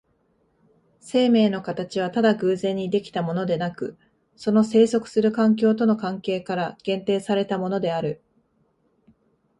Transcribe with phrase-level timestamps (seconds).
[0.99, 3.99] 生物の形はただ偶然に出来たものでなく、
[4.35, 8.19] その棲息する環境との関係から限定されたものである。